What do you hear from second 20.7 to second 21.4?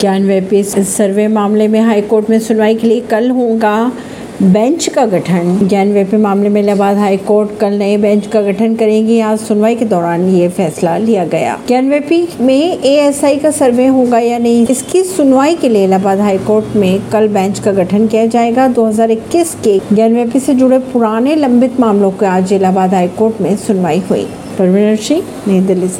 पुराने